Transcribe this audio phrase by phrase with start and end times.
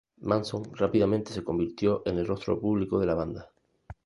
[0.23, 3.51] Manson rápidamente se convirtió en el rostro público de la banda.